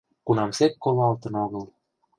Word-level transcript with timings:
Кунамсек 0.25 0.73
колалтын 0.83 1.33
огыл... 1.43 1.65